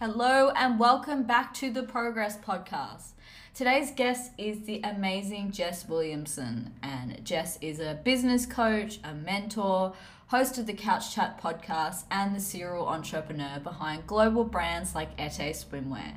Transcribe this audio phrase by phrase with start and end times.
[0.00, 3.12] Hello and welcome back to the Progress Podcast.
[3.54, 9.94] Today's guest is the amazing Jess Williamson, and Jess is a business coach, a mentor,
[10.26, 15.54] host of the Couch Chat podcast, and the serial entrepreneur behind global brands like Ete
[15.54, 16.16] Swimwear.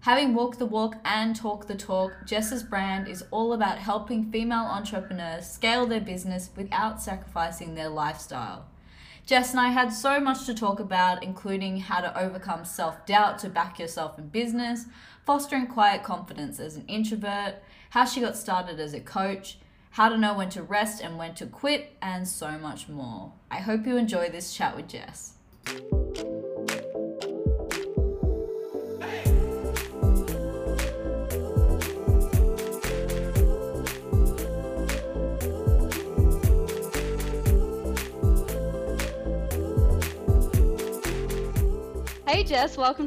[0.00, 4.64] Having walked the walk and talked the talk, Jess's brand is all about helping female
[4.64, 8.66] entrepreneurs scale their business without sacrificing their lifestyle.
[9.24, 13.38] Jess and I had so much to talk about, including how to overcome self doubt
[13.40, 14.86] to back yourself in business,
[15.24, 17.56] fostering quiet confidence as an introvert,
[17.90, 19.58] how she got started as a coach,
[19.90, 23.32] how to know when to rest and when to quit, and so much more.
[23.50, 25.34] I hope you enjoy this chat with Jess.
[42.32, 43.06] Hey Jess, welcome.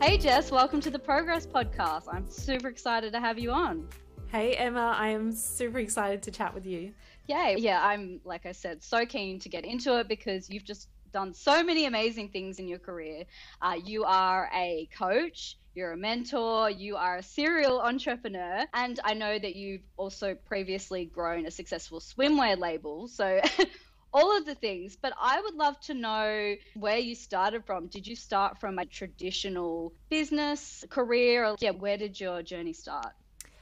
[0.00, 2.08] Hey Jess, welcome to the Progress Podcast.
[2.12, 3.88] I'm super excited to have you on.
[4.26, 6.92] Hey Emma, I am super excited to chat with you.
[7.28, 7.54] Yay.
[7.58, 11.32] Yeah, I'm, like I said, so keen to get into it because you've just done
[11.32, 13.24] so many amazing things in your career.
[13.62, 19.14] Uh, you are a coach, you're a mentor, you are a serial entrepreneur, and I
[19.14, 23.08] know that you've also previously grown a successful swimwear label.
[23.08, 23.40] So
[24.12, 27.86] all of the things, but I would love to know where you started from.
[27.86, 31.46] Did you start from a traditional business career?
[31.46, 33.14] Or, yeah, where did your journey start?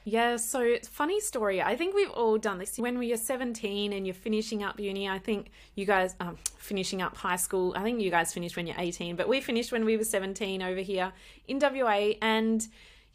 [0.07, 1.63] Yeah, so funny story.
[1.63, 2.77] I think we've all done this.
[2.77, 7.17] When you're 17 and you're finishing up uni, I think you guys, um, finishing up
[7.17, 9.97] high school, I think you guys finished when you're 18, but we finished when we
[9.97, 11.11] were 17 over here
[11.47, 12.13] in WA.
[12.21, 12.65] And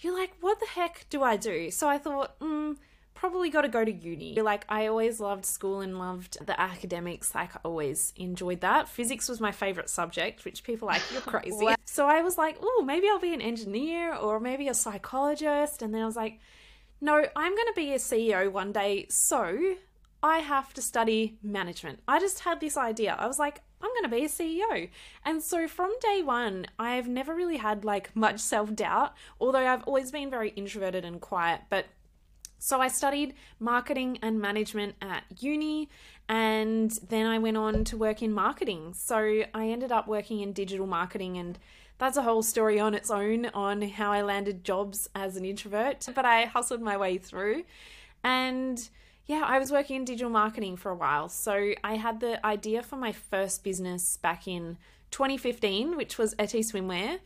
[0.01, 1.71] you're like, what the heck do I do?
[1.71, 2.73] So I thought, hmm
[3.21, 4.41] probably got to go to uni.
[4.41, 7.35] Like, I always loved school and loved the academics.
[7.35, 8.89] Like, I always enjoyed that.
[8.89, 11.69] Physics was my favorite subject, which people like, you're crazy.
[11.85, 15.83] so I was like, oh, maybe I'll be an engineer or maybe a psychologist.
[15.83, 16.41] And then I was like,
[17.01, 19.07] no, I'm going to be a CEO one day.
[19.09, 19.75] So
[20.23, 22.01] I have to study management.
[22.07, 23.17] I just had this idea.
[23.19, 24.91] I was like, I'm going to be a CEO.
[25.25, 29.85] And so from day one, I've never really had like much self doubt, although I've
[29.85, 31.63] always been very introverted and quiet.
[31.71, 31.87] But
[32.59, 35.89] so I studied marketing and management at uni,
[36.29, 38.93] and then I went on to work in marketing.
[38.93, 41.59] So I ended up working in digital marketing, and
[42.01, 46.09] that's a whole story on its own on how I landed jobs as an introvert,
[46.15, 47.65] but I hustled my way through.
[48.25, 48.89] And
[49.27, 51.29] yeah, I was working in digital marketing for a while.
[51.29, 54.79] So I had the idea for my first business back in
[55.11, 57.19] 2015, which was Ete Swimwear.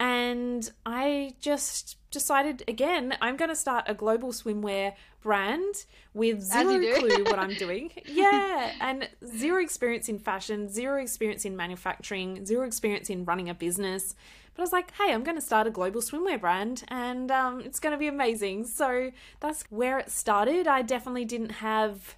[0.00, 6.78] And I just decided again, I'm going to start a global swimwear brand with zero
[7.00, 7.90] clue what I'm doing.
[8.06, 13.54] Yeah, and zero experience in fashion, zero experience in manufacturing, zero experience in running a
[13.54, 14.14] business.
[14.54, 17.60] But I was like, hey, I'm going to start a global swimwear brand and um,
[17.60, 18.66] it's going to be amazing.
[18.66, 20.68] So that's where it started.
[20.68, 22.14] I definitely didn't have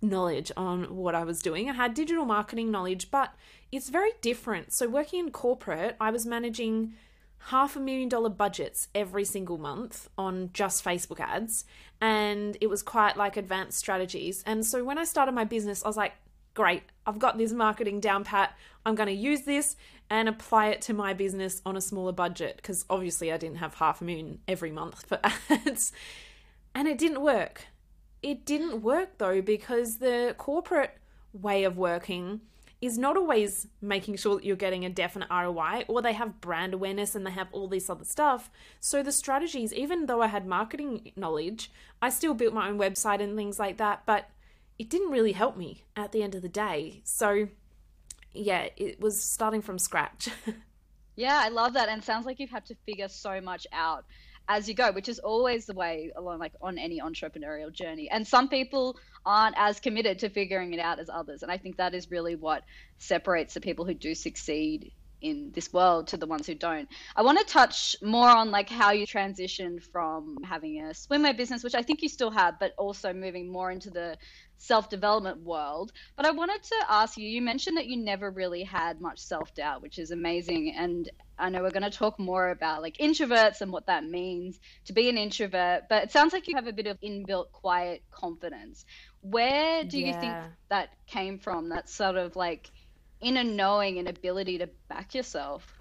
[0.00, 1.68] knowledge on what I was doing.
[1.68, 3.34] I had digital marketing knowledge, but
[3.72, 4.72] it's very different.
[4.72, 6.94] So, working in corporate, I was managing
[7.46, 11.64] half a million dollar budgets every single month on just Facebook ads,
[12.00, 14.42] and it was quite like advanced strategies.
[14.46, 16.12] And so, when I started my business, I was like,
[16.54, 18.56] great, I've got this marketing down pat.
[18.84, 19.76] I'm going to use this
[20.10, 23.74] and apply it to my business on a smaller budget because obviously I didn't have
[23.74, 25.20] half a million every month for
[25.50, 25.92] ads.
[26.74, 27.66] And it didn't work.
[28.22, 30.98] It didn't work though because the corporate
[31.32, 32.40] way of working
[32.80, 36.74] is not always making sure that you're getting a definite ROI or they have brand
[36.74, 38.50] awareness and they have all this other stuff.
[38.78, 43.20] So the strategies, even though I had marketing knowledge, I still built my own website
[43.20, 44.30] and things like that, but
[44.78, 47.00] it didn't really help me at the end of the day.
[47.02, 47.48] So
[48.32, 50.28] yeah, it was starting from scratch.
[51.16, 54.04] yeah, I love that and sounds like you've had to figure so much out
[54.48, 58.08] as you go, which is always the way along like on any entrepreneurial journey.
[58.10, 61.42] And some people aren't as committed to figuring it out as others.
[61.42, 62.62] And I think that is really what
[62.98, 66.88] separates the people who do succeed in this world to the ones who don't.
[67.16, 71.64] I want to touch more on like how you transitioned from having a swimwear business,
[71.64, 74.16] which I think you still have, but also moving more into the
[74.58, 75.92] self development world.
[76.16, 79.54] But I wanted to ask you you mentioned that you never really had much self
[79.54, 80.74] doubt, which is amazing.
[80.76, 84.58] And I know we're going to talk more about like introverts and what that means
[84.86, 88.02] to be an introvert, but it sounds like you have a bit of inbuilt quiet
[88.10, 88.84] confidence.
[89.22, 90.06] Where do yeah.
[90.06, 90.34] you think
[90.68, 91.68] that came from?
[91.70, 92.70] That sort of like
[93.20, 95.78] inner knowing and ability to back yourself?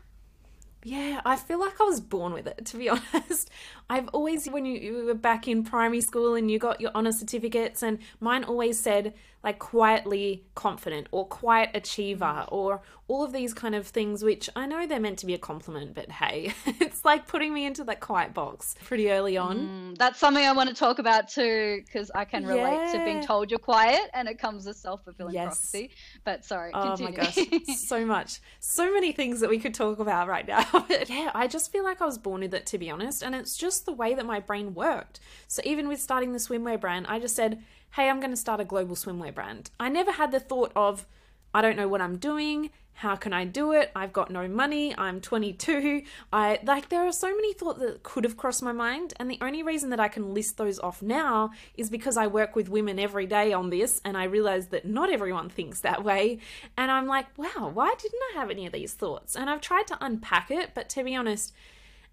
[0.84, 3.50] Yeah, I feel like I was born with it, to be honest.
[3.90, 7.12] I've always, when you, you, were back in primary school and you got your honour
[7.12, 9.14] certificates, and mine always said
[9.44, 14.66] like quietly confident or quiet achiever or all of these kind of things, which I
[14.66, 18.02] know they're meant to be a compliment, but hey, it's like putting me into that
[18.02, 19.60] quiet box pretty early on.
[19.60, 22.92] Mm, that's something I want to talk about too, because I can relate yeah.
[22.94, 25.46] to being told you're quiet and it comes with self fulfilling yes.
[25.46, 25.92] prophecy.
[26.26, 27.18] But sorry, oh continue.
[27.18, 30.66] my gosh, so much, so many things that we could talk about right now.
[31.08, 33.56] yeah, I just feel like I was born with it, to be honest, and it's
[33.56, 35.20] just the way that my brain worked.
[35.48, 37.64] So even with starting the swimwear brand, I just said,
[37.96, 39.72] hey, I'm going to start a global swimwear brand.
[39.80, 41.06] I never had the thought of,
[41.54, 42.70] I don't know what I'm doing.
[42.98, 43.92] How can I do it?
[43.96, 44.98] I've got no money.
[44.98, 46.02] I'm 22.
[46.34, 49.38] I like there are so many thoughts that could have crossed my mind and the
[49.40, 52.98] only reason that I can list those off now is because I work with women
[52.98, 56.40] every day on this and I realize that not everyone thinks that way
[56.76, 59.36] and I'm like, wow, why didn't I have any of these thoughts?
[59.36, 61.54] And I've tried to unpack it, but to be honest,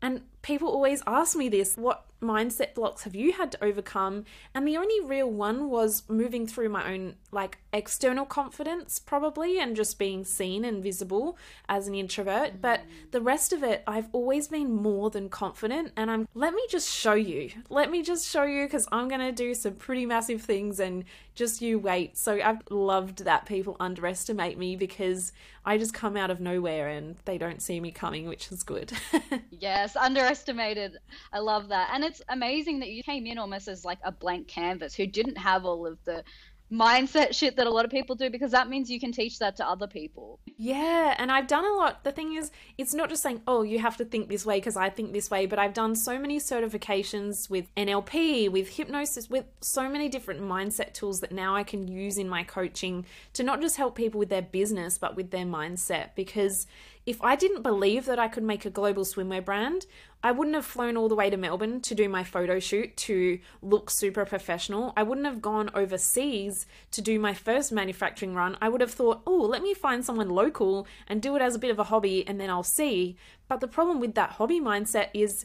[0.03, 4.25] and people always ask me this what mindset blocks have you had to overcome?
[4.55, 9.75] And the only real one was moving through my own like external confidence, probably, and
[9.77, 11.37] just being seen and visible
[11.69, 12.51] as an introvert.
[12.51, 12.61] Mm-hmm.
[12.61, 15.93] But the rest of it, I've always been more than confident.
[15.97, 17.51] And I'm, let me just show you.
[17.69, 21.05] Let me just show you because I'm going to do some pretty massive things and
[21.35, 22.17] just you wait.
[22.17, 25.33] So I've loved that people underestimate me because
[25.67, 28.93] I just come out of nowhere and they don't see me coming, which is good.
[29.51, 29.97] yes,
[30.35, 30.99] underestimated.
[31.33, 31.91] I love that.
[31.93, 35.37] And it's amazing that you came in almost as like a blank canvas who didn't
[35.37, 36.25] have all of the
[36.73, 39.55] mindset shit that a lot of people do because that means you can teach that
[39.55, 40.41] to other people.
[40.57, 42.03] Yeah, and I've done a lot.
[42.05, 44.77] The thing is, it's not just saying, "Oh, you have to think this way because
[44.77, 49.45] I think this way," but I've done so many certifications with NLP, with hypnosis, with
[49.61, 53.05] so many different mindset tools that now I can use in my coaching
[53.35, 56.67] to not just help people with their business, but with their mindset because
[57.07, 59.87] if I didn't believe that I could make a global swimwear brand,
[60.23, 63.39] I wouldn't have flown all the way to Melbourne to do my photo shoot to
[63.61, 64.95] look super professional.
[64.97, 68.57] I wouldn't have gone overseas to do my first manufacturing run.
[68.63, 71.59] I would have thought, oh, let me find someone local and do it as a
[71.59, 73.17] bit of a hobby and then I'll see.
[73.49, 75.45] But the problem with that hobby mindset is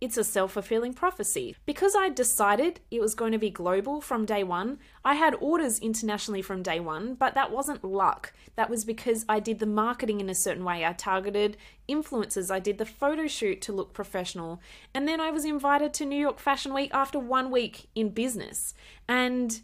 [0.00, 1.56] it's a self fulfilling prophecy.
[1.66, 5.78] Because I decided it was going to be global from day one, I had orders
[5.78, 8.32] internationally from day one, but that wasn't luck.
[8.56, 10.84] That was because I did the marketing in a certain way.
[10.84, 11.56] I targeted
[11.88, 14.60] influencers, I did the photo shoot to look professional,
[14.94, 18.74] and then I was invited to New York Fashion Week after one week in business.
[19.08, 19.60] And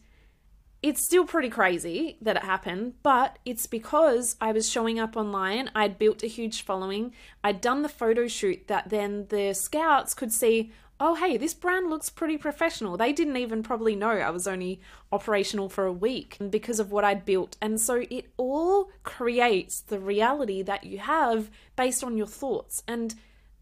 [0.82, 5.70] it's still pretty crazy that it happened, but it's because I was showing up online.
[5.74, 7.12] I'd built a huge following.
[7.44, 11.90] I'd done the photo shoot that then the scouts could see, oh, hey, this brand
[11.90, 12.96] looks pretty professional.
[12.96, 14.80] They didn't even probably know I was only
[15.12, 17.56] operational for a week because of what I'd built.
[17.60, 22.82] And so it all creates the reality that you have based on your thoughts.
[22.88, 23.14] And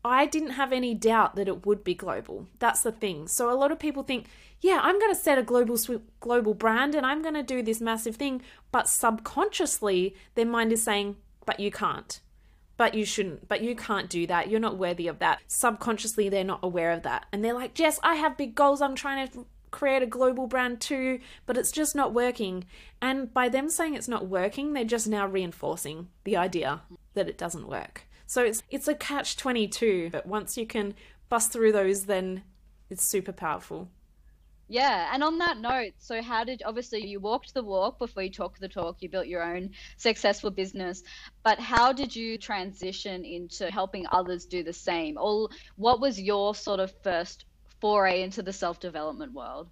[0.04, 2.46] I didn't have any doubt that it would be global.
[2.58, 3.28] That's the thing.
[3.28, 4.26] So a lot of people think,
[4.60, 5.78] yeah, I'm going to set a global
[6.20, 8.42] global brand and I'm going to do this massive thing,
[8.72, 11.16] but subconsciously their mind is saying,
[11.46, 12.20] but you can't.
[12.76, 13.48] But you shouldn't.
[13.48, 14.50] But you can't do that.
[14.50, 15.40] You're not worthy of that.
[15.48, 17.26] Subconsciously they're not aware of that.
[17.32, 18.80] And they're like, "Jess, I have big goals.
[18.80, 22.66] I'm trying to create a global brand too, but it's just not working."
[23.02, 26.82] And by them saying it's not working, they're just now reinforcing the idea
[27.14, 28.06] that it doesn't work.
[28.28, 30.94] So it's it's a catch 22, but once you can
[31.30, 32.42] bust through those then
[32.90, 33.88] it's super powerful.
[34.68, 38.30] Yeah, and on that note, so how did obviously you walked the walk before you
[38.30, 41.02] talked the talk, you built your own successful business,
[41.42, 45.16] but how did you transition into helping others do the same?
[45.18, 47.46] Or what was your sort of first
[47.80, 49.70] foray into the self-development world?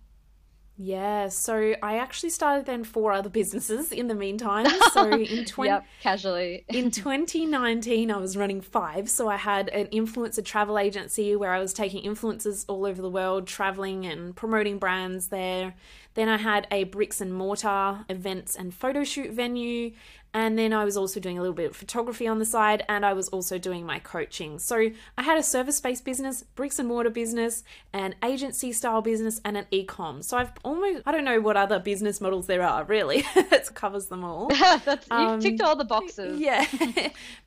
[0.79, 4.67] Yeah, so I actually started then four other businesses in the meantime.
[4.93, 6.65] So in 20 yep, casually.
[6.69, 9.11] in 2019 I was running five.
[9.11, 13.11] So I had an influencer travel agency where I was taking influencers all over the
[13.11, 15.75] world traveling and promoting brands there.
[16.15, 19.93] Then I had a bricks and mortar events and photo shoot venue
[20.35, 23.07] and then I was also doing a little bit of photography on the side, and
[23.07, 24.59] I was also doing my coaching.
[24.59, 29.41] So I had a service based business, bricks and mortar business, an agency style business,
[29.45, 30.23] and an e com.
[30.23, 33.25] So I've almost, I don't know what other business models there are really.
[33.35, 34.49] that covers them all.
[34.85, 36.41] That's, you've um, ticked all the boxes.
[36.47, 36.67] Yeah.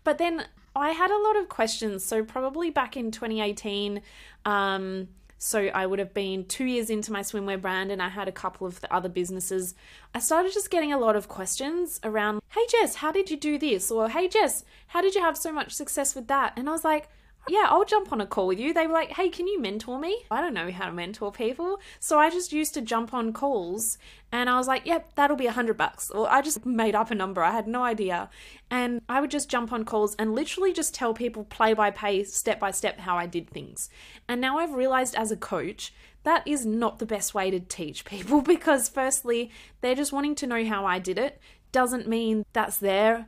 [0.03, 0.45] but then
[0.75, 2.03] I had a lot of questions.
[2.03, 4.01] So probably back in 2018,
[4.45, 5.07] um,
[5.39, 8.31] so I would have been two years into my swimwear brand and I had a
[8.31, 9.73] couple of the other businesses.
[10.13, 13.57] I started just getting a lot of questions around, hey Jess, how did you do
[13.57, 13.89] this?
[13.89, 16.53] Or hey Jess, how did you have so much success with that?
[16.57, 17.07] And I was like,
[17.47, 18.73] yeah, I'll jump on a call with you.
[18.73, 20.23] They were like, hey, can you mentor me?
[20.29, 21.79] I don't know how to mentor people.
[21.99, 23.97] So I just used to jump on calls
[24.31, 26.11] and I was like, yep, that'll be a hundred bucks.
[26.11, 27.41] Or I just made up a number.
[27.41, 28.29] I had no idea.
[28.69, 32.23] And I would just jump on calls and literally just tell people play by play,
[32.23, 33.89] step by step, how I did things.
[34.27, 35.93] And now I've realized as a coach,
[36.23, 40.47] that is not the best way to teach people because, firstly, they're just wanting to
[40.47, 41.39] know how I did it.
[41.71, 43.27] Doesn't mean that's their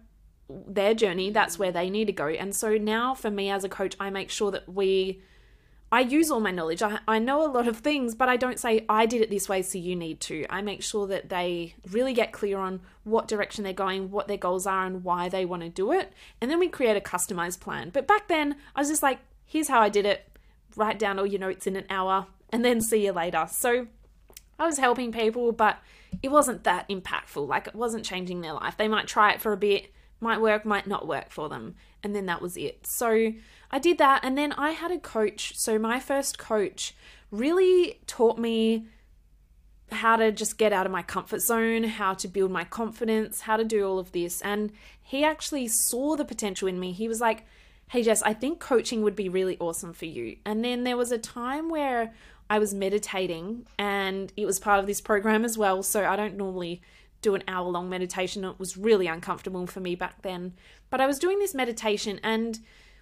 [0.68, 2.28] their journey that's where they need to go.
[2.28, 5.22] And so now for me as a coach i make sure that we
[5.92, 6.82] i use all my knowledge.
[6.82, 9.50] I, I know a lot of things but i don't say i did it this
[9.50, 10.46] way so you need to.
[10.50, 14.38] I make sure that they really get clear on what direction they're going what their
[14.38, 16.14] goals are and why they want to do it.
[16.40, 17.90] And then we create a customized plan.
[17.92, 20.28] But back then i was just like here's how i did it.
[20.76, 23.48] Write down all your notes in an hour and then see you later.
[23.50, 23.88] So
[24.60, 25.80] i was helping people but
[26.22, 27.48] it wasn't that impactful.
[27.48, 28.78] Like it wasn't changing their life.
[28.78, 31.76] They might try it for a bit might work, might not work for them.
[32.04, 32.86] And then that was it.
[32.88, 33.34] So
[33.72, 34.22] I did that.
[34.24, 35.54] And then I had a coach.
[35.56, 36.96] So my first coach
[37.32, 38.88] really taught me
[39.92, 43.58] how to just get out of my comfort zone, how to build my confidence, how
[43.58, 44.42] to do all of this.
[44.42, 46.94] And he actually saw the potential in me.
[46.94, 47.46] He was like,
[47.90, 50.38] Hey, Jess, I think coaching would be really awesome for you.
[50.46, 52.14] And then there was a time where
[52.50, 55.84] I was meditating and it was part of this program as well.
[55.84, 56.82] So I don't normally
[57.22, 58.44] do an hour long meditation.
[58.44, 60.54] It was really uncomfortable for me back then.
[60.90, 62.60] But I was doing this meditation, and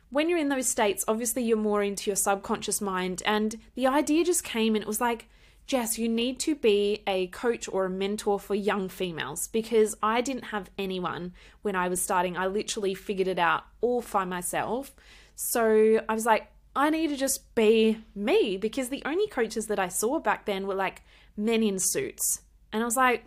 [0.09, 3.23] when you're in those states, obviously you're more into your subconscious mind.
[3.25, 5.27] And the idea just came, and it was like,
[5.67, 10.19] Jess, you need to be a coach or a mentor for young females because I
[10.21, 12.35] didn't have anyone when I was starting.
[12.35, 14.95] I literally figured it out all by myself.
[15.35, 19.77] So I was like, I need to just be me because the only coaches that
[19.77, 21.03] I saw back then were like
[21.38, 22.41] men in suits.
[22.73, 23.25] And I was like,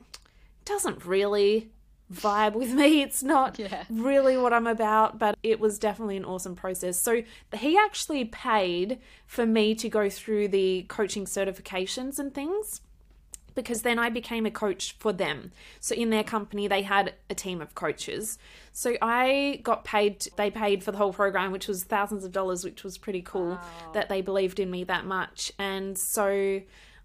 [0.65, 1.71] doesn't really
[2.13, 3.03] vibe with me.
[3.03, 3.85] It's not yeah.
[3.91, 7.01] really what I'm about, but it was definitely an awesome process.
[7.01, 7.23] So
[7.55, 12.83] he actually paid for me to go through the coaching certifications and things
[13.55, 15.53] because then I became a coach for them.
[15.81, 18.39] So in their company, they had a team of coaches.
[18.73, 22.65] So I got paid, they paid for the whole program, which was thousands of dollars,
[22.65, 23.91] which was pretty cool wow.
[23.93, 25.53] that they believed in me that much.
[25.59, 26.63] And so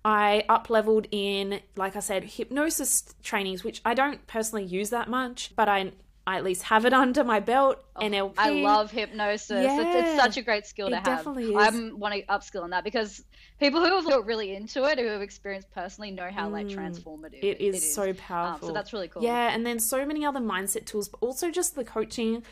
[0.07, 5.09] I up leveled in, like I said, hypnosis trainings, which I don't personally use that
[5.09, 5.91] much, but I
[6.25, 7.83] I at least have it under my belt.
[7.93, 8.35] Oh, NLP.
[8.37, 9.65] I love hypnosis.
[9.65, 11.03] Yeah, it's, it's, such a great skill to have.
[11.03, 11.55] Definitely is.
[11.57, 13.21] I want to upskill on that because
[13.59, 17.43] people who have really into it, who have experienced personally, know how mm, like transformative
[17.43, 17.75] it is.
[17.75, 17.93] It is.
[17.93, 18.69] so powerful.
[18.69, 19.23] Um, so that's really cool.
[19.23, 22.43] Yeah, and then so many other mindset tools, but also just the coaching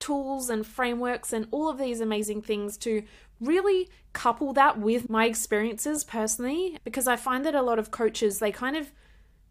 [0.00, 3.04] tools and frameworks and all of these amazing things to
[3.40, 8.38] really couple that with my experiences personally because I find that a lot of coaches
[8.38, 8.92] they kind of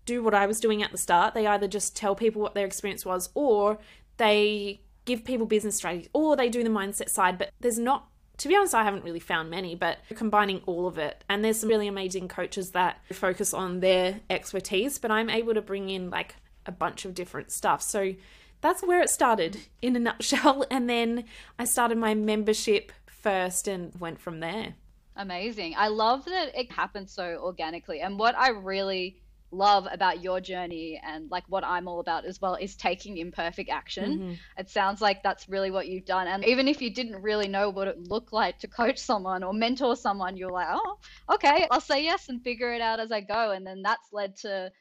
[0.05, 1.33] do what I was doing at the start.
[1.33, 3.79] They either just tell people what their experience was or
[4.17, 8.47] they give people business strategies or they do the mindset side, but there's not to
[8.47, 11.23] be honest, I haven't really found many, but combining all of it.
[11.29, 15.61] And there's some really amazing coaches that focus on their expertise, but I'm able to
[15.61, 16.35] bring in like
[16.65, 17.83] a bunch of different stuff.
[17.83, 18.15] So
[18.61, 20.65] that's where it started in a nutshell.
[20.71, 21.25] And then
[21.59, 22.91] I started my membership
[23.23, 24.75] first and went from there.
[25.15, 25.75] Amazing.
[25.77, 28.01] I love that it happened so organically.
[28.01, 29.17] And what I really
[29.51, 33.69] love about your journey and like what I'm all about as well is taking imperfect
[33.69, 34.19] action.
[34.19, 34.33] Mm-hmm.
[34.57, 36.27] It sounds like that's really what you've done.
[36.27, 39.53] And even if you didn't really know what it looked like to coach someone or
[39.53, 40.97] mentor someone, you're like, oh,
[41.31, 43.51] okay, I'll say yes and figure it out as I go.
[43.51, 44.71] And then that's led to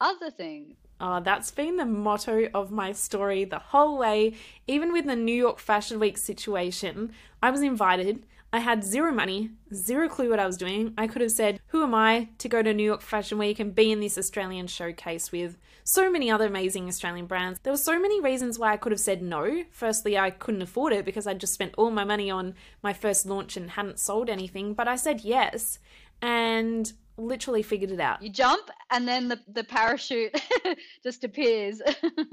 [0.00, 0.76] other things.
[1.04, 4.32] Uh, that's been the motto of my story the whole way.
[4.66, 8.24] Even with the New York Fashion Week situation, I was invited.
[8.54, 10.94] I had zero money, zero clue what I was doing.
[10.96, 13.74] I could have said, Who am I to go to New York Fashion Week and
[13.74, 17.60] be in this Australian showcase with so many other amazing Australian brands?
[17.62, 19.64] There were so many reasons why I could have said no.
[19.72, 23.26] Firstly, I couldn't afford it because I just spent all my money on my first
[23.26, 25.80] launch and hadn't sold anything, but I said yes.
[26.22, 28.22] And literally figured it out.
[28.22, 30.34] You jump and then the, the parachute
[31.02, 31.80] just appears.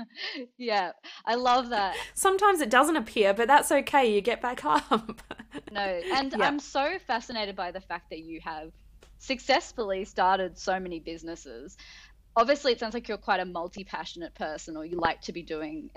[0.57, 0.91] yeah,
[1.25, 1.95] I love that.
[2.13, 4.13] Sometimes it doesn't appear, but that's okay.
[4.13, 5.21] You get back up.
[5.71, 6.45] no, and yeah.
[6.45, 8.71] I'm so fascinated by the fact that you have
[9.19, 11.77] successfully started so many businesses.
[12.35, 15.43] Obviously, it sounds like you're quite a multi passionate person or you like to be
[15.43, 15.89] doing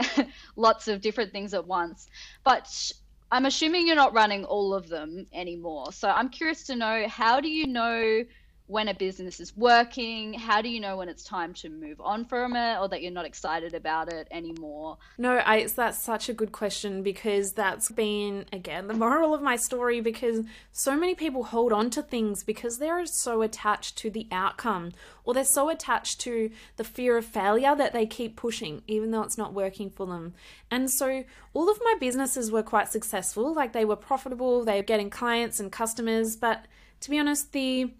[0.57, 2.09] lots of different things at once.
[2.43, 2.93] But
[3.31, 5.93] I'm assuming you're not running all of them anymore.
[5.93, 8.25] So I'm curious to know how do you know
[8.67, 10.33] when a business is working?
[10.33, 13.13] How do you know when it's time to move on from it or that you're
[13.13, 14.97] not excited about it anymore?
[15.19, 19.57] No, I, that's such a good question because that's been, again, the moral of my
[19.57, 24.27] story because so many people hold on to things because they're so attached to the
[24.33, 24.93] outcome
[25.25, 29.23] or they're so attached to the fear of failure that they keep pushing even though
[29.23, 30.33] it's not working for them.
[30.71, 34.83] And so all of my businesses were quite successful, like they were profitable, they were
[34.83, 36.65] getting clients and customers, but
[37.01, 37.93] to be honest, the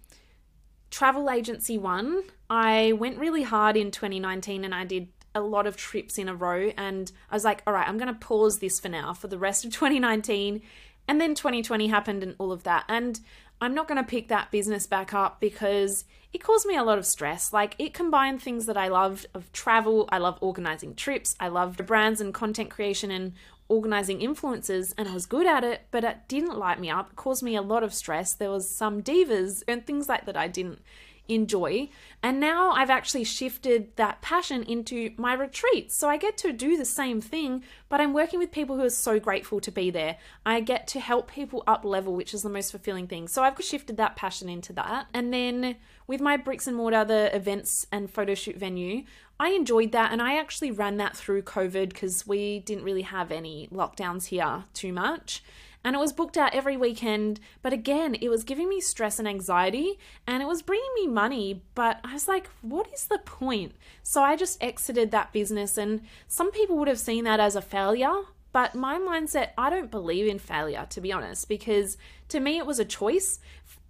[0.95, 5.75] travel agency one, I went really hard in 2019 and I did a lot of
[5.75, 6.71] trips in a row.
[6.77, 9.37] And I was like, all right, I'm going to pause this for now for the
[9.37, 10.61] rest of 2019.
[11.09, 12.85] And then 2020 happened and all of that.
[12.87, 13.19] And
[13.59, 16.97] I'm not going to pick that business back up because it caused me a lot
[16.97, 17.51] of stress.
[17.51, 21.75] Like it combined things that I loved of travel, I love organizing trips, I love
[21.75, 23.33] brands and content creation and
[23.67, 27.11] organizing influences and I was good at it, but it didn't light me up.
[27.11, 28.33] It caused me a lot of stress.
[28.33, 30.79] There was some divas and things like that I didn't
[31.27, 31.89] enjoy.
[32.21, 35.95] And now I've actually shifted that passion into my retreats.
[35.95, 38.89] So I get to do the same thing, but I'm working with people who are
[38.89, 40.17] so grateful to be there.
[40.45, 43.27] I get to help people up level, which is the most fulfilling thing.
[43.27, 45.07] So I've shifted that passion into that.
[45.13, 49.03] And then with my bricks and mortar, the events and photo shoot venue,
[49.39, 53.31] I enjoyed that and I actually ran that through COVID because we didn't really have
[53.31, 55.43] any lockdowns here too much.
[55.83, 59.27] And it was booked out every weekend, but again, it was giving me stress and
[59.27, 61.61] anxiety and it was bringing me money.
[61.75, 63.73] But I was like, what is the point?
[64.01, 67.61] So I just exited that business, and some people would have seen that as a
[67.61, 68.23] failure.
[68.51, 71.97] But my mindset, I don't believe in failure, to be honest, because
[72.29, 73.39] to me it was a choice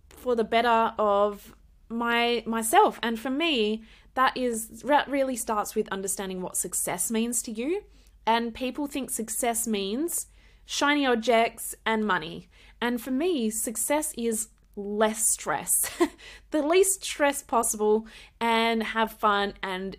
[0.10, 1.56] for the better of
[1.88, 3.84] my myself and for me
[4.16, 7.84] that is that really starts with understanding what success means to you.
[8.26, 10.28] And people think success means
[10.66, 12.50] shiny objects and money.
[12.82, 15.92] And for me, success is less stress,
[16.52, 18.08] the least stress possible,
[18.42, 19.96] and have fun and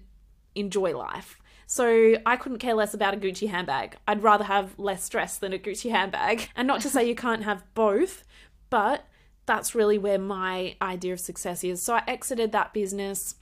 [0.55, 1.39] enjoy life.
[1.67, 3.97] So I couldn't care less about a Gucci handbag.
[4.09, 6.49] I'd rather have less stress than a Gucci handbag.
[6.57, 8.25] And not to say you can't have both,
[8.71, 9.05] but
[9.47, 11.83] that's really where my idea of success is.
[11.83, 13.37] So I exited that business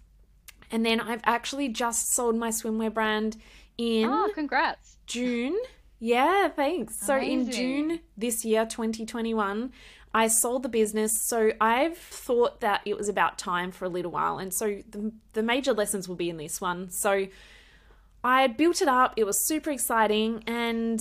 [0.70, 3.37] and then I've actually just sold my swimwear brand
[3.78, 4.96] in Oh, congrats.
[5.06, 5.56] June.
[6.00, 6.96] Yeah, thanks.
[7.00, 9.73] So in June this year, 2021,
[10.12, 11.12] I sold the business.
[11.26, 14.38] So I've thought that it was about time for a little while.
[14.38, 16.90] And so the, the major lessons will be in this one.
[16.90, 17.26] So
[18.23, 21.00] I built it up, it was super exciting, and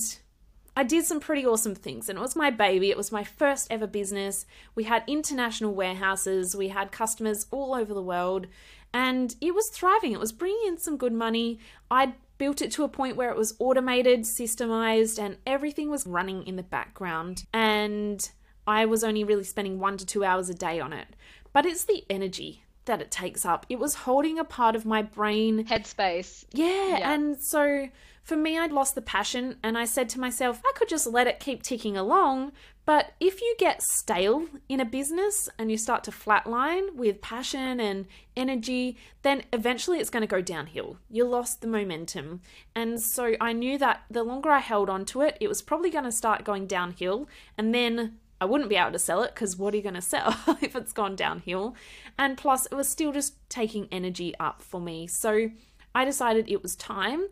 [0.76, 2.08] I did some pretty awesome things.
[2.08, 4.44] And it was my baby, it was my first ever business.
[4.74, 8.46] We had international warehouses, we had customers all over the world,
[8.92, 10.12] and it was thriving.
[10.12, 11.58] It was bringing in some good money.
[11.90, 16.44] I'd built it to a point where it was automated, systemized, and everything was running
[16.46, 17.44] in the background.
[17.52, 18.28] And
[18.66, 21.08] I was only really spending one to two hours a day on it.
[21.52, 23.64] But it's the energy that it takes up.
[23.68, 26.44] It was holding a part of my brain Headspace.
[26.52, 27.12] yeah, Yeah.
[27.14, 27.88] and so
[28.24, 31.26] for me, I'd lost the passion, and I said to myself, I could just let
[31.26, 32.52] it keep ticking along.
[32.86, 37.80] But if you get stale in a business and you start to flatline with passion
[37.80, 40.98] and energy, then eventually it's going to go downhill.
[41.10, 42.40] You lost the momentum.
[42.74, 45.90] And so I knew that the longer I held on to it, it was probably
[45.90, 47.28] going to start going downhill.
[47.56, 50.02] And then I wouldn't be able to sell it because what are you going to
[50.02, 51.76] sell if it's gone downhill?
[52.18, 55.06] And plus, it was still just taking energy up for me.
[55.06, 55.50] So
[55.94, 57.28] I decided it was time.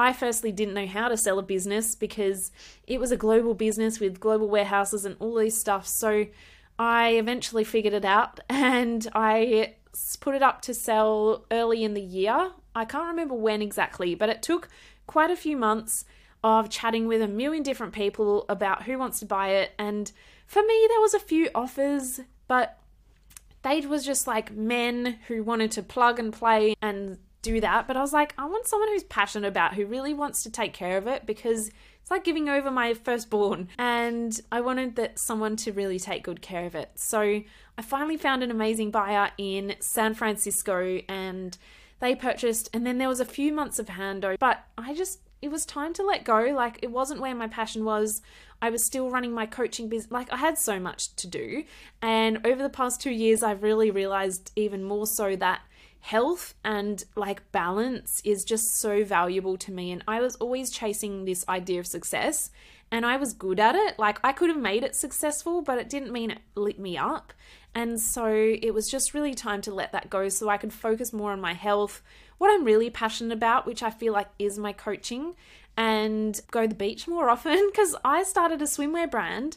[0.00, 2.50] I firstly didn't know how to sell a business because
[2.86, 5.86] it was a global business with global warehouses and all these stuff.
[5.86, 6.26] So
[6.78, 9.74] I eventually figured it out and I
[10.20, 12.52] put it up to sell early in the year.
[12.74, 14.68] I can't remember when exactly, but it took
[15.06, 16.06] quite a few months
[16.42, 19.72] of chatting with a million different people about who wants to buy it.
[19.78, 20.10] And
[20.46, 22.78] for me, there was a few offers, but
[23.60, 27.86] they was just like men who wanted to plug and play and do that.
[27.86, 30.72] But I was like, I want someone who's passionate about, who really wants to take
[30.72, 31.68] care of it because
[32.00, 33.68] it's like giving over my firstborn.
[33.78, 36.90] And I wanted that someone to really take good care of it.
[36.94, 41.56] So I finally found an amazing buyer in San Francisco and
[42.00, 45.50] they purchased and then there was a few months of handover but i just it
[45.50, 48.20] was time to let go like it wasn't where my passion was
[48.60, 51.62] i was still running my coaching business like i had so much to do
[52.02, 55.60] and over the past two years i've really realized even more so that
[56.00, 61.24] health and like balance is just so valuable to me and i was always chasing
[61.24, 62.50] this idea of success
[62.90, 65.88] and i was good at it like i could have made it successful but it
[65.88, 67.32] didn't mean it lit me up
[67.74, 71.12] and so it was just really time to let that go so I could focus
[71.12, 72.02] more on my health,
[72.38, 75.34] what I'm really passionate about, which I feel like is my coaching,
[75.76, 79.56] and go to the beach more often because I started a swimwear brand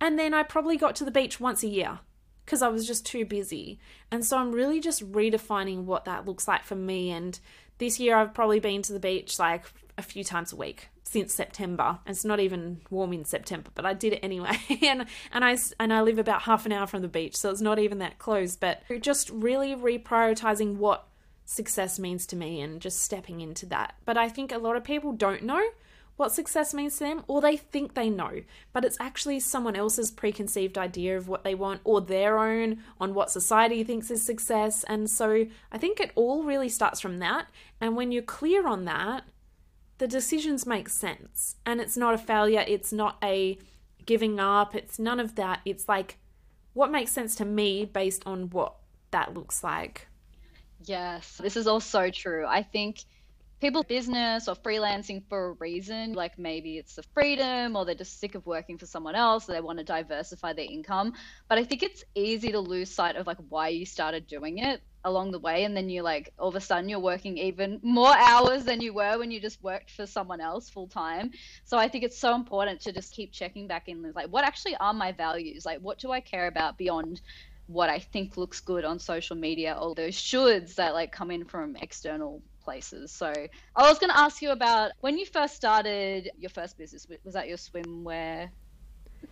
[0.00, 2.00] and then I probably got to the beach once a year.
[2.44, 3.78] Because I was just too busy.
[4.10, 7.10] And so I'm really just redefining what that looks like for me.
[7.10, 7.38] And
[7.78, 9.64] this year I've probably been to the beach like
[9.96, 11.98] a few times a week since September.
[12.06, 14.58] It's not even warm in September, but I did it anyway.
[14.82, 17.60] and and I and I live about half an hour from the beach, so it's
[17.60, 18.56] not even that close.
[18.56, 21.06] But just really reprioritizing what
[21.44, 23.94] success means to me and just stepping into that.
[24.04, 25.62] But I think a lot of people don't know
[26.16, 30.10] what success means to them, or they think they know, but it's actually someone else's
[30.10, 34.84] preconceived idea of what they want, or their own on what society thinks is success.
[34.84, 37.48] And so I think it all really starts from that.
[37.80, 39.24] And when you're clear on that,
[39.98, 41.56] the decisions make sense.
[41.66, 43.58] And it's not a failure, it's not a
[44.06, 45.60] giving up, it's none of that.
[45.64, 46.18] It's like
[46.74, 48.74] what makes sense to me based on what
[49.10, 50.08] that looks like.
[50.84, 52.44] Yes, this is all so true.
[52.46, 53.04] I think
[53.60, 58.20] people business or freelancing for a reason like maybe it's the freedom or they're just
[58.20, 61.12] sick of working for someone else or they want to diversify their income.
[61.48, 64.82] But i think it's easy to lose sight of like why you started doing it
[65.04, 68.14] along the way and then you like all of a sudden you're working even more
[68.16, 71.30] hours than you were when you just worked for someone else full time
[71.64, 74.74] so i think it's so important to just keep checking back in like what actually
[74.76, 75.66] are my values?
[75.66, 77.20] Like what do i care about beyond
[77.66, 81.44] what i think looks good on social media or those shoulds that like come in
[81.44, 83.12] from external places.
[83.12, 83.32] So
[83.76, 87.06] I was going to ask you about when you first started your first business.
[87.24, 88.50] Was that your swimwear?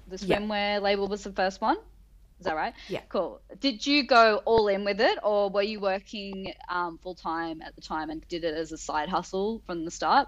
[0.09, 0.79] The swimwear yeah.
[0.79, 1.77] label was the first one.
[2.39, 2.75] Is that right?
[2.89, 3.03] Yeah.
[3.09, 3.41] Cool.
[3.61, 7.77] Did you go all in with it, or were you working um, full time at
[7.77, 10.27] the time and did it as a side hustle from the start?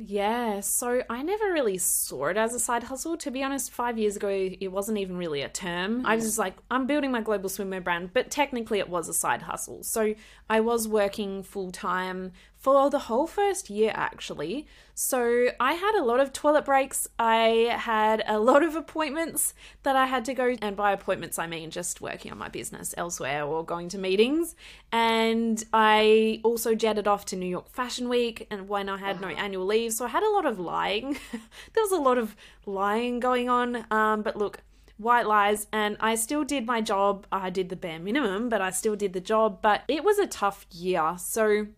[0.00, 3.16] Yeah, so I never really saw it as a side hustle.
[3.16, 6.06] To be honest, five years ago, it wasn't even really a term.
[6.06, 9.14] I was just like, I'm building my global swimwear brand, but technically it was a
[9.14, 9.82] side hustle.
[9.82, 10.14] So
[10.48, 14.68] I was working full time for the whole first year, actually.
[15.00, 17.06] So I had a lot of toilet breaks.
[17.20, 20.56] I had a lot of appointments that I had to go.
[20.60, 24.56] And by appointments, I mean just working on my business elsewhere or going to meetings.
[24.90, 29.28] And I also jetted off to New York Fashion Week and when I had no
[29.28, 29.92] annual leave.
[29.92, 31.16] So I had a lot of lying.
[31.30, 32.34] there was a lot of
[32.66, 33.86] lying going on.
[33.92, 34.62] Um, but look,
[34.96, 37.24] white lies and I still did my job.
[37.30, 39.62] I did the bare minimum, but I still did the job.
[39.62, 41.14] But it was a tough year.
[41.18, 41.68] So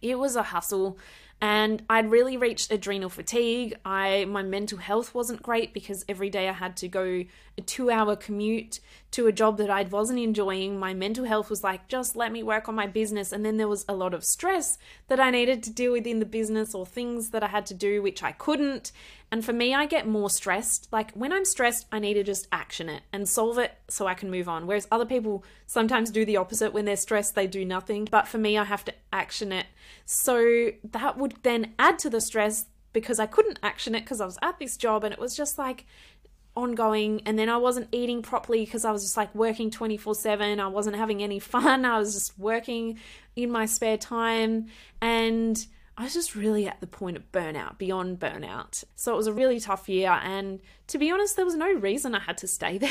[0.00, 0.96] it was a hustle
[1.40, 3.76] and I'd really reached adrenal fatigue.
[3.84, 7.24] I my mental health wasn't great because every day I had to go
[7.58, 8.80] a 2-hour commute
[9.12, 10.78] to a job that I wasn't enjoying.
[10.78, 13.68] My mental health was like just let me work on my business and then there
[13.68, 16.86] was a lot of stress that I needed to deal with in the business or
[16.86, 18.92] things that I had to do which I couldn't.
[19.30, 20.88] And for me, I get more stressed.
[20.92, 24.14] Like when I'm stressed, I need to just action it and solve it so I
[24.14, 24.66] can move on.
[24.66, 26.72] Whereas other people sometimes do the opposite.
[26.72, 28.06] When they're stressed, they do nothing.
[28.10, 29.66] But for me, I have to action it.
[30.04, 34.24] So that would then add to the stress because I couldn't action it because I
[34.24, 35.86] was at this job and it was just like
[36.56, 40.66] ongoing and then I wasn't eating properly because I was just like working 24/7 I
[40.68, 42.98] wasn't having any fun I was just working
[43.36, 44.68] in my spare time
[45.02, 45.66] and
[45.98, 48.84] I was just really at the point of burnout, beyond burnout.
[48.96, 50.10] So it was a really tough year.
[50.22, 52.90] And to be honest, there was no reason I had to stay there.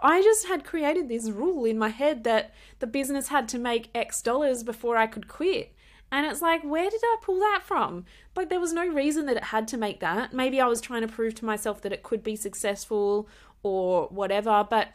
[0.00, 3.90] I just had created this rule in my head that the business had to make
[3.96, 5.74] X dollars before I could quit.
[6.12, 8.04] And it's like, where did I pull that from?
[8.34, 10.32] Like, there was no reason that it had to make that.
[10.32, 13.28] Maybe I was trying to prove to myself that it could be successful
[13.62, 14.66] or whatever.
[14.68, 14.88] But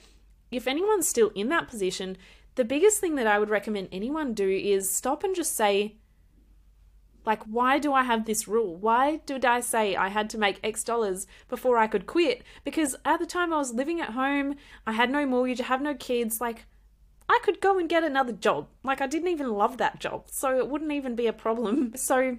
[0.51, 2.17] if anyone's still in that position,
[2.55, 5.95] the biggest thing that I would recommend anyone do is stop and just say,
[7.25, 8.75] like, why do I have this rule?
[8.75, 12.43] Why did I say I had to make X dollars before I could quit?
[12.63, 15.81] Because at the time I was living at home, I had no mortgage, I have
[15.81, 16.65] no kids, like,
[17.27, 18.67] I could go and get another job.
[18.83, 21.93] Like, I didn't even love that job, so it wouldn't even be a problem.
[22.05, 22.37] So,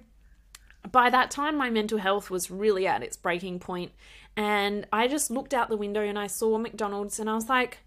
[0.89, 3.91] by that time, my mental health was really at its breaking point,
[4.37, 7.79] and I just looked out the window and I saw McDonald's, and I was like,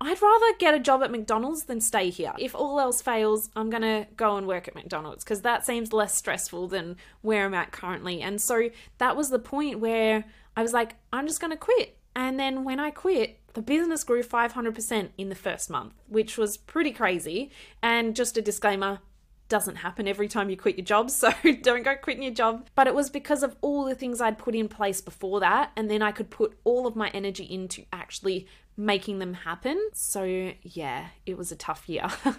[0.00, 2.34] I'd rather get a job at McDonald's than stay here.
[2.38, 6.14] If all else fails, I'm to go and work at McDonald's because that seems less
[6.14, 8.20] stressful than where I'm at currently.
[8.20, 10.24] And so that was the point where
[10.56, 11.96] I was like, I'm just to quit.
[12.14, 16.58] And then when I quit, the business grew 500% in the first month, which was
[16.58, 17.50] pretty crazy.
[17.82, 19.00] And just a disclaimer,
[19.48, 22.68] doesn't happen every time you quit your job, so don't go quitting your job.
[22.74, 25.90] But it was because of all the things I'd put in place before that, and
[25.90, 29.80] then I could put all of my energy into actually making them happen.
[29.94, 32.08] So, yeah, it was a tough year.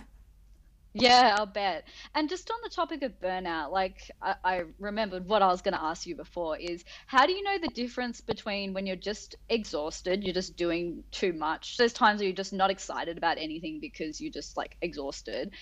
[0.99, 1.87] Yeah, I'll bet.
[2.15, 5.73] And just on the topic of burnout, like I, I remembered what I was going
[5.73, 9.35] to ask you before is how do you know the difference between when you're just
[9.49, 11.77] exhausted, you're just doing too much?
[11.77, 15.53] There's times where you're just not excited about anything because you're just like exhausted,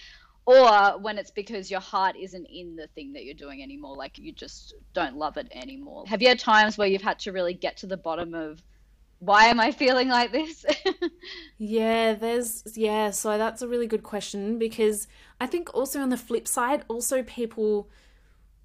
[0.46, 4.18] or when it's because your heart isn't in the thing that you're doing anymore, like
[4.18, 6.04] you just don't love it anymore.
[6.08, 8.62] Have you had times where you've had to really get to the bottom of
[9.20, 10.66] why am I feeling like this?
[11.58, 15.08] yeah, there's yeah, so that's a really good question because
[15.40, 17.90] I think also on the flip side, also people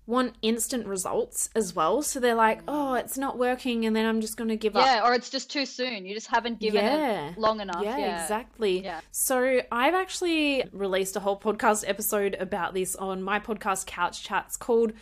[0.07, 2.03] want instant results as well.
[2.03, 4.81] So they're like, oh, it's not working, and then I'm just going to give yeah,
[4.81, 4.87] up.
[4.87, 6.05] Yeah, or it's just too soon.
[6.05, 7.31] You just haven't given yeah.
[7.31, 7.83] it long enough.
[7.83, 8.23] Yeah, yeah.
[8.23, 8.83] exactly.
[8.83, 9.01] Yeah.
[9.13, 14.57] So I've actually released a whole podcast episode about this on my podcast, Couch Chats,
[14.57, 14.93] called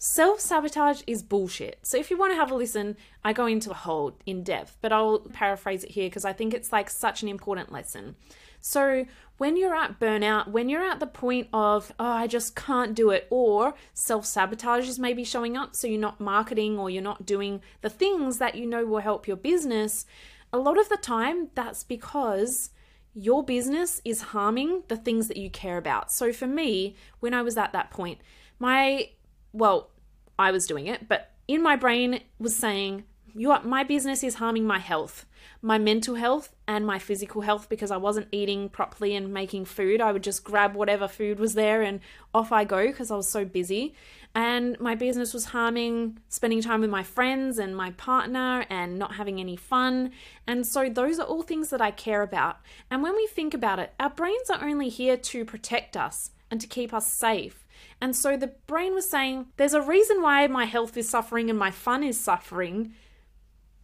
[0.00, 1.80] Self sabotage is bullshit.
[1.82, 4.78] So if you want to have a listen, I go into a whole in depth,
[4.80, 8.14] but I'll paraphrase it here because I think it's like such an important lesson.
[8.60, 9.06] So
[9.38, 13.10] when you're at burnout, when you're at the point of, oh, I just can't do
[13.10, 17.26] it, or self sabotage is maybe showing up, so you're not marketing or you're not
[17.26, 20.06] doing the things that you know will help your business,
[20.52, 22.70] a lot of the time that's because
[23.14, 26.12] your business is harming the things that you care about.
[26.12, 28.20] So for me, when I was at that point,
[28.60, 29.08] my
[29.52, 29.90] well,
[30.38, 34.66] I was doing it, but in my brain was saying, "Your my business is harming
[34.66, 35.26] my health,
[35.62, 40.00] my mental health, and my physical health because I wasn't eating properly and making food.
[40.00, 42.00] I would just grab whatever food was there and
[42.32, 43.94] off I go because I was so busy.
[44.34, 49.14] And my business was harming spending time with my friends and my partner and not
[49.14, 50.12] having any fun.
[50.46, 52.58] And so those are all things that I care about.
[52.90, 56.60] And when we think about it, our brains are only here to protect us and
[56.60, 57.66] to keep us safe.
[58.00, 61.58] And so the brain was saying, there's a reason why my health is suffering and
[61.58, 62.94] my fun is suffering.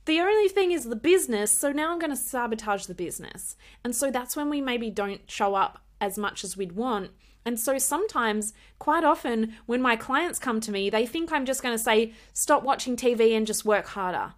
[0.04, 3.56] The only thing is the business, so now I'm going to sabotage the business.
[3.82, 7.10] And so that's when we maybe don't show up as much as we'd want.
[7.46, 11.62] And so sometimes, quite often, when my clients come to me, they think I'm just
[11.62, 14.34] going to say, stop watching TV and just work harder.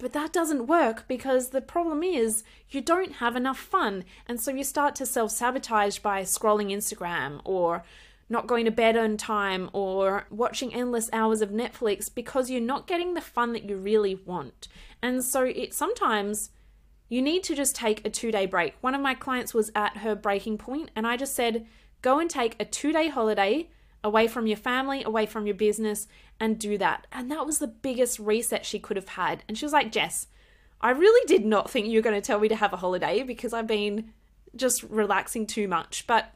[0.00, 4.04] But that doesn't work because the problem is you don't have enough fun.
[4.26, 7.84] And so you start to self sabotage by scrolling Instagram or
[8.30, 12.86] not going to bed on time or watching endless hours of Netflix because you're not
[12.86, 14.68] getting the fun that you really want.
[15.02, 16.50] And so it sometimes
[17.08, 18.74] you need to just take a 2-day break.
[18.80, 21.66] One of my clients was at her breaking point and I just said,
[22.02, 23.68] "Go and take a 2-day holiday
[24.04, 26.06] away from your family, away from your business
[26.38, 29.42] and do that." And that was the biggest reset she could have had.
[29.48, 30.28] And she was like, "Jess,
[30.80, 33.24] I really did not think you were going to tell me to have a holiday
[33.24, 34.12] because I've been
[34.54, 36.32] just relaxing too much." But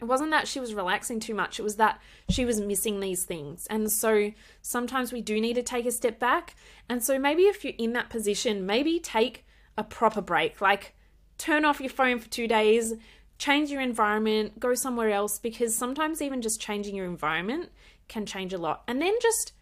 [0.00, 3.24] it wasn't that she was relaxing too much, it was that she was missing these
[3.24, 3.66] things.
[3.68, 4.32] And so
[4.62, 6.54] sometimes we do need to take a step back.
[6.88, 9.44] And so maybe if you're in that position, maybe take
[9.78, 10.94] a proper break, like
[11.38, 12.94] turn off your phone for two days,
[13.38, 17.70] change your environment, go somewhere else, because sometimes even just changing your environment
[18.08, 18.82] can change a lot.
[18.86, 19.52] And then just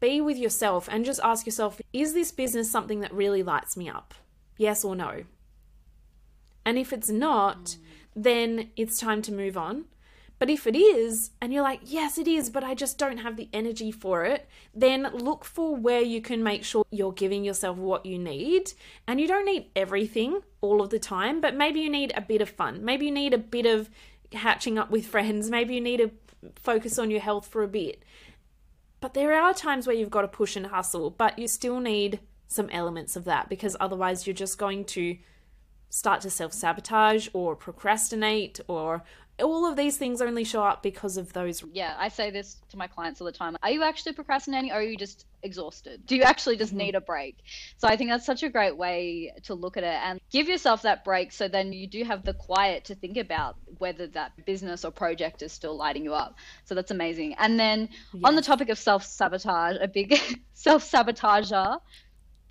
[0.00, 3.88] be with yourself and just ask yourself is this business something that really lights me
[3.88, 4.14] up?
[4.56, 5.24] Yes or no?
[6.64, 7.76] And if it's not,
[8.16, 9.84] then it's time to move on.
[10.38, 13.36] But if it is, and you're like, yes, it is, but I just don't have
[13.36, 17.78] the energy for it, then look for where you can make sure you're giving yourself
[17.78, 18.72] what you need.
[19.06, 22.42] And you don't need everything all of the time, but maybe you need a bit
[22.42, 22.84] of fun.
[22.84, 23.88] Maybe you need a bit of
[24.32, 25.50] hatching up with friends.
[25.50, 26.10] Maybe you need to
[26.56, 28.02] focus on your health for a bit.
[29.00, 32.20] But there are times where you've got to push and hustle, but you still need
[32.48, 35.16] some elements of that because otherwise you're just going to
[35.90, 39.02] start to self sabotage or procrastinate or
[39.42, 41.62] all of these things only show up because of those.
[41.72, 43.56] Yeah, I say this to my clients all the time.
[43.62, 46.06] Are you actually procrastinating or are you just exhausted?
[46.06, 46.78] Do you actually just mm-hmm.
[46.78, 47.36] need a break?
[47.76, 50.82] So I think that's such a great way to look at it and give yourself
[50.82, 54.84] that break so then you do have the quiet to think about whether that business
[54.84, 56.36] or project is still lighting you up.
[56.64, 57.34] So that's amazing.
[57.38, 58.22] And then yes.
[58.24, 60.18] on the topic of self sabotage, a big
[60.54, 61.78] self sabotager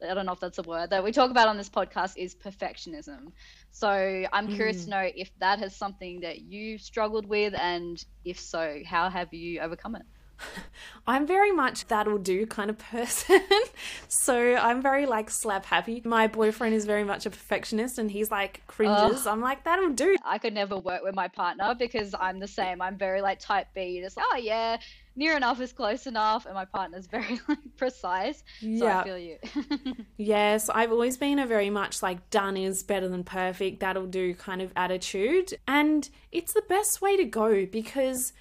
[0.03, 2.35] I don't know if that's a word that we talk about on this podcast is
[2.35, 3.31] perfectionism.
[3.71, 4.83] So I'm curious mm.
[4.85, 9.33] to know if that is something that you struggled with, and if so, how have
[9.33, 10.03] you overcome it?
[11.07, 13.41] I'm very much that'll do kind of person.
[14.07, 16.01] so I'm very like slap happy.
[16.03, 19.27] My boyfriend is very much a perfectionist and he's like cringes.
[19.27, 20.15] I'm like, that'll do.
[20.23, 22.81] I could never work with my partner because I'm the same.
[22.81, 24.77] I'm very like type B, just like, oh yeah,
[25.15, 26.45] near enough is close enough.
[26.45, 28.43] And my partner's very like precise.
[28.59, 28.99] So yeah.
[28.99, 29.37] I feel you.
[30.17, 34.33] yes, I've always been a very much like done is better than perfect, that'll do
[34.33, 35.53] kind of attitude.
[35.67, 38.33] And it's the best way to go because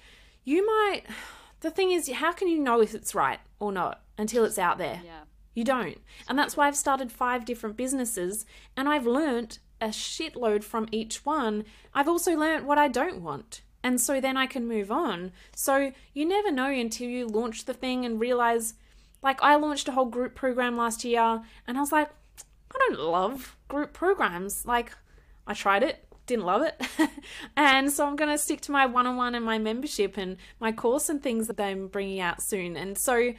[0.43, 1.03] you might
[1.61, 4.77] the thing is, how can you know if it's right or not until it's out
[4.77, 5.01] there?
[5.03, 5.21] Yeah.
[5.53, 5.97] You don't.
[6.27, 11.25] And that's why I've started five different businesses and I've learnt a shitload from each
[11.25, 11.63] one.
[11.93, 13.61] I've also learnt what I don't want.
[13.85, 15.31] And so then I can move on.
[15.55, 18.73] So you never know until you launch the thing and realize,
[19.21, 22.09] like, I launched a whole group program last year and I was like,
[22.73, 24.65] I don't love group programs.
[24.65, 24.91] Like,
[25.45, 26.81] I tried it, didn't love it.
[27.55, 30.37] and so I'm going to stick to my one on one and my membership and
[30.59, 32.75] my course and things that I'm bringing out soon.
[32.75, 33.33] And so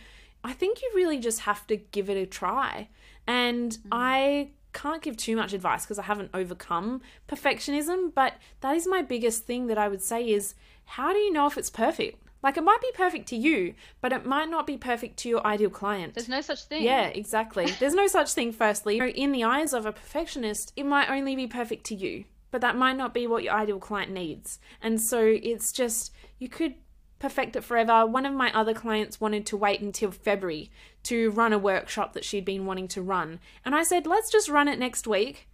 [0.44, 2.88] I think you really just have to give it a try.
[3.26, 3.80] And mm.
[3.90, 9.00] I can't give too much advice because I haven't overcome perfectionism, but that is my
[9.00, 12.22] biggest thing that I would say is how do you know if it's perfect?
[12.42, 15.44] Like it might be perfect to you, but it might not be perfect to your
[15.46, 16.14] ideal client.
[16.14, 16.84] There's no such thing.
[16.84, 17.66] Yeah, exactly.
[17.80, 18.98] There's no such thing, firstly.
[18.98, 22.76] In the eyes of a perfectionist, it might only be perfect to you, but that
[22.76, 24.60] might not be what your ideal client needs.
[24.82, 26.74] And so it's just, you could
[27.18, 28.06] perfect it forever.
[28.06, 30.70] One of my other clients wanted to wait until February
[31.04, 33.40] to run a workshop that she'd been wanting to run.
[33.64, 35.48] And I said, let's just run it next week,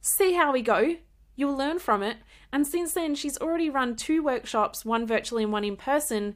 [0.00, 0.96] see how we go.
[1.34, 2.18] You'll learn from it.
[2.52, 6.34] And since then, she's already run two workshops, one virtually and one in person.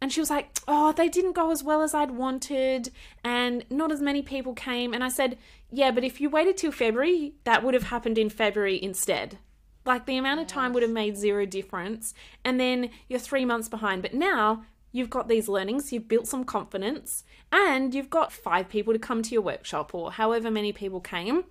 [0.00, 2.90] And she was like, Oh, they didn't go as well as I'd wanted,
[3.24, 4.92] and not as many people came.
[4.92, 5.38] And I said,
[5.70, 9.38] Yeah, but if you waited till February, that would have happened in February instead.
[9.86, 12.12] Like the amount of time would have made zero difference.
[12.44, 14.02] And then you're three months behind.
[14.02, 17.22] But now you've got these learnings, you've built some confidence,
[17.52, 21.44] and you've got five people to come to your workshop or however many people came.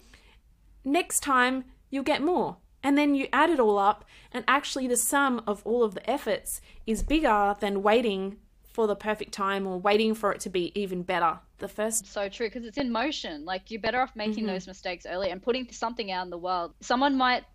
[0.84, 2.58] Next time, you'll get more.
[2.84, 6.08] And then you add it all up, and actually, the sum of all of the
[6.08, 8.38] efforts is bigger than waiting
[8.76, 12.28] for the perfect time or waiting for it to be even better the first so
[12.28, 14.48] true because it's in motion like you're better off making mm-hmm.
[14.48, 17.46] those mistakes early and putting something out in the world someone might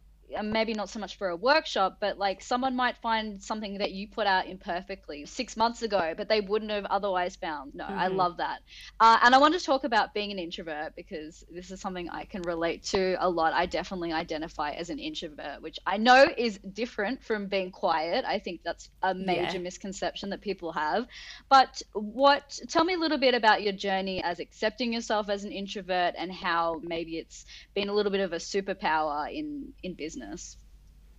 [0.43, 4.09] maybe not so much for a workshop, but like someone might find something that you
[4.09, 7.75] put out imperfectly six months ago, but they wouldn't have otherwise found.
[7.75, 7.99] No, mm-hmm.
[7.99, 8.61] I love that.
[8.99, 12.25] Uh, and I want to talk about being an introvert because this is something I
[12.25, 13.53] can relate to a lot.
[13.53, 18.25] I definitely identify as an introvert, which I know is different from being quiet.
[18.25, 19.59] I think that's a major yeah.
[19.59, 21.07] misconception that people have.
[21.49, 25.53] But what, tell me a little bit about your journey as accepting yourself as an
[25.53, 30.20] introvert and how maybe it's been a little bit of a superpower in, in business
[30.21, 30.57] business.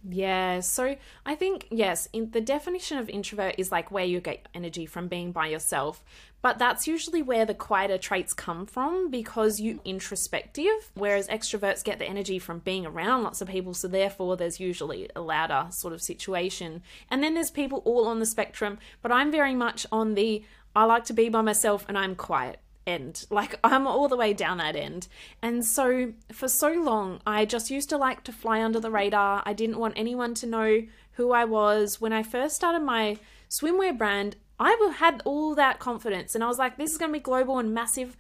[0.09, 0.95] Yeah, so
[1.27, 5.07] I think, yes, in the definition of introvert is like where you get energy from
[5.07, 6.03] being by yourself,
[6.41, 11.99] but that's usually where the quieter traits come from because you introspective, whereas extroverts get
[11.99, 15.93] the energy from being around lots of people, so therefore there's usually a louder sort
[15.93, 16.81] of situation.
[17.11, 20.43] And then there's people all on the spectrum, but I'm very much on the
[20.75, 22.59] I like to be by myself and I'm quiet
[22.91, 23.25] end.
[23.29, 25.07] Like I'm all the way down that end.
[25.41, 29.41] And so for so long, I just used to like to fly under the radar.
[29.45, 31.99] I didn't want anyone to know who I was.
[31.99, 33.17] When I first started my
[33.49, 37.17] swimwear brand, I had all that confidence and I was like, this is going to
[37.17, 38.15] be global and massive.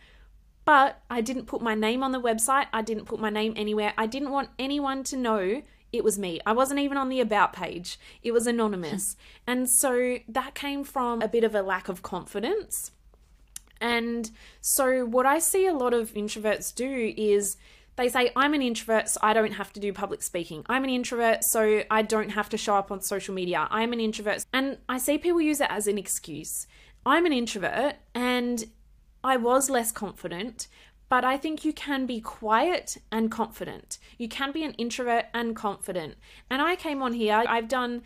[0.65, 2.67] But I didn't put my name on the website.
[2.71, 3.93] I didn't put my name anywhere.
[3.97, 6.39] I didn't want anyone to know it was me.
[6.45, 7.99] I wasn't even on the about page.
[8.23, 9.17] It was anonymous.
[9.47, 12.91] and so that came from a bit of a lack of confidence.
[13.81, 17.57] And so, what I see a lot of introverts do is
[17.97, 20.63] they say, I'm an introvert, so I don't have to do public speaking.
[20.69, 23.67] I'm an introvert, so I don't have to show up on social media.
[23.69, 24.45] I'm an introvert.
[24.53, 26.67] And I see people use it as an excuse.
[27.05, 28.63] I'm an introvert and
[29.23, 30.67] I was less confident,
[31.09, 33.97] but I think you can be quiet and confident.
[34.17, 36.15] You can be an introvert and confident.
[36.49, 38.03] And I came on here, I've done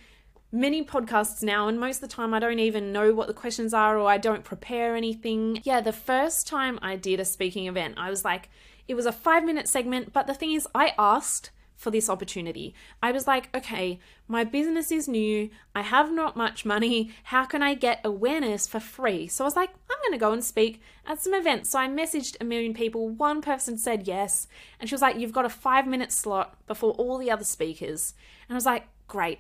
[0.56, 3.74] many podcasts now, and most of the time I don't even know what the questions
[3.74, 5.62] are or I don't prepare anything.
[5.64, 8.50] Yeah, the first time I did a speaking event, I was like,
[8.88, 12.74] it was a five minute segment, but the thing is, I asked for this opportunity.
[13.04, 15.50] I was like, okay, my business is new.
[15.76, 17.12] I have not much money.
[17.24, 19.28] How can I get awareness for free?
[19.28, 21.72] So I was like, I'm going to go and speak at some events.
[21.72, 23.10] So I messaged a million people.
[23.10, 24.48] One person said yes.
[24.80, 28.14] And she was like, You've got a five minute slot before all the other speakers.
[28.48, 29.40] And I was like, Great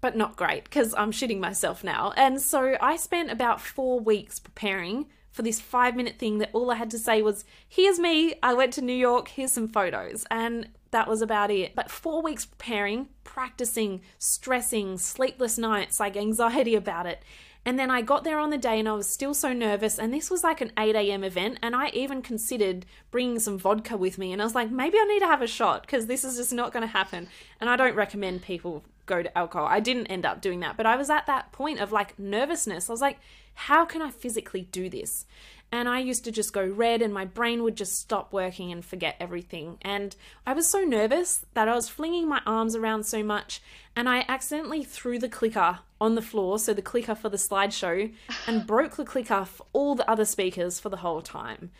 [0.00, 2.12] but not great because I'm shitting myself now.
[2.16, 6.70] And so I spent about four weeks preparing for this five minute thing that all
[6.70, 10.26] I had to say was, here's me, I went to New York, here's some photos.
[10.30, 11.74] And that was about it.
[11.74, 17.22] But four weeks preparing, practicing, stressing, sleepless nights, like anxiety about it.
[17.64, 19.98] And then I got there on the day and I was still so nervous.
[19.98, 21.22] And this was like an 8 a.m.
[21.22, 21.58] event.
[21.62, 24.32] And I even considered bringing some vodka with me.
[24.32, 26.52] And I was like, maybe I need to have a shot because this is just
[26.52, 27.28] not going to happen.
[27.60, 29.66] And I don't recommend people go to alcohol.
[29.66, 32.88] I didn't end up doing that, but I was at that point of like nervousness.
[32.88, 33.18] I was like,
[33.54, 35.26] how can I physically do this?
[35.70, 38.82] And I used to just go red and my brain would just stop working and
[38.82, 39.76] forget everything.
[39.82, 40.16] And
[40.46, 43.60] I was so nervous that I was flinging my arms around so much
[43.94, 48.12] and I accidentally threw the clicker on the floor, so the clicker for the slideshow,
[48.46, 51.70] and broke the clicker for all the other speakers for the whole time.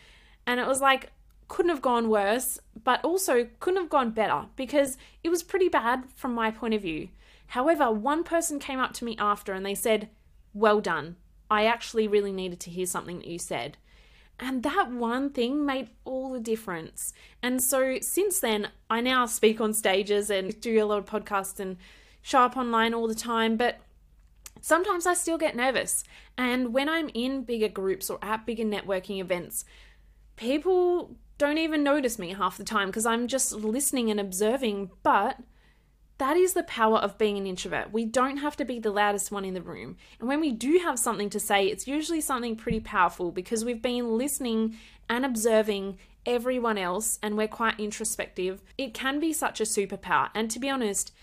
[0.45, 1.11] And it was like,
[1.47, 6.03] couldn't have gone worse, but also couldn't have gone better because it was pretty bad
[6.15, 7.09] from my point of view.
[7.49, 10.09] However, one person came up to me after and they said,
[10.53, 11.15] Well done.
[11.49, 13.77] I actually really needed to hear something that you said.
[14.39, 17.11] And that one thing made all the difference.
[17.41, 21.59] And so since then, I now speak on stages and do a lot of podcasts
[21.59, 21.77] and
[22.21, 23.57] show up online all the time.
[23.57, 23.79] But
[24.61, 26.03] sometimes I still get nervous.
[26.37, 29.65] And when I'm in bigger groups or at bigger networking events,
[30.35, 34.91] people don't even notice me half the time because I'm just listening and observing.
[35.01, 35.39] But
[36.19, 37.91] that is the power of being an introvert.
[37.91, 39.95] We don't have to be the loudest one in the room.
[40.19, 43.81] And when we do have something to say, it's usually something pretty powerful because we've
[43.81, 44.77] been listening
[45.09, 48.61] and observing everyone else and we're quite introspective.
[48.77, 50.29] It can be such a superpower.
[50.35, 51.13] And to be honest,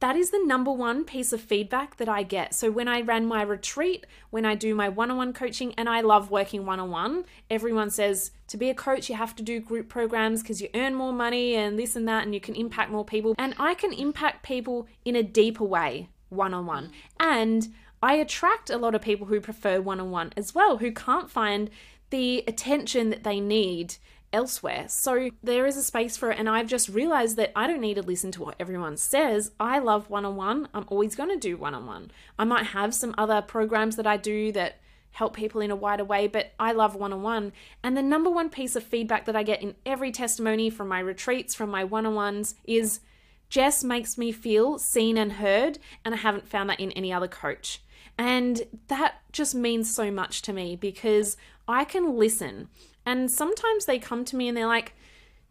[0.00, 2.54] that is the number one piece of feedback that I get.
[2.54, 6.30] So when I ran my retreat, when I do my one-on-one coaching and I love
[6.30, 10.60] working one-on-one, everyone says to be a coach you have to do group programs because
[10.60, 13.34] you earn more money and this and that and you can impact more people.
[13.38, 16.90] And I can impact people in a deeper way one-on-one.
[17.18, 17.68] And
[18.02, 21.70] I attract a lot of people who prefer one-on-one as well who can't find
[22.10, 23.96] the attention that they need
[24.32, 24.86] elsewhere.
[24.88, 26.38] So there is a space for it.
[26.38, 29.52] And I've just realized that I don't need to listen to what everyone says.
[29.58, 30.68] I love one on one.
[30.74, 32.10] I'm always going to do one on one.
[32.38, 34.80] I might have some other programs that I do that
[35.12, 37.52] help people in a wider way, but I love one on one.
[37.82, 40.98] And the number one piece of feedback that I get in every testimony from my
[40.98, 43.00] retreats, from my one on ones, is
[43.48, 45.78] Jess makes me feel seen and heard.
[46.04, 47.82] And I haven't found that in any other coach.
[48.18, 51.36] And that just means so much to me because
[51.68, 52.68] I can listen.
[53.06, 54.92] And sometimes they come to me and they're like,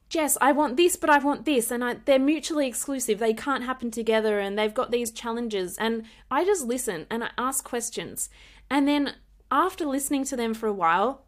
[0.10, 1.72] Jess, I want this, but I want this.
[1.72, 3.18] And I, they're mutually exclusive.
[3.18, 5.78] They can't happen together and they've got these challenges.
[5.78, 8.30] And I just listen and I ask questions.
[8.70, 9.16] And then
[9.49, 11.24] after listening to them for a while,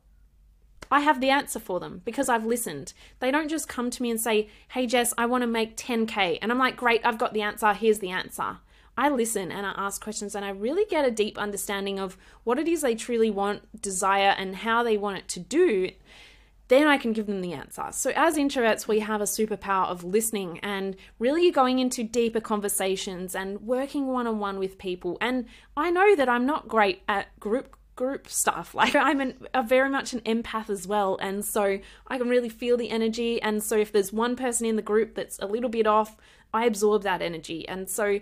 [0.91, 2.93] I have the answer for them because I've listened.
[3.19, 6.39] They don't just come to me and say, Hey, Jess, I want to make 10K.
[6.41, 7.73] And I'm like, Great, I've got the answer.
[7.73, 8.57] Here's the answer.
[8.97, 12.57] I listen and I ask questions and I really get a deep understanding of what
[12.57, 15.91] it is they truly want, desire, and how they want it to do.
[16.67, 17.85] Then I can give them the answer.
[17.91, 23.35] So, as introverts, we have a superpower of listening and really going into deeper conversations
[23.35, 25.17] and working one on one with people.
[25.21, 25.45] And
[25.77, 28.75] I know that I'm not great at group group stuff.
[28.77, 32.49] Like I'm an, a very much an empath as well, and so I can really
[32.49, 33.41] feel the energy.
[33.41, 36.17] And so if there's one person in the group that's a little bit off,
[36.53, 37.67] I absorb that energy.
[37.67, 38.19] And so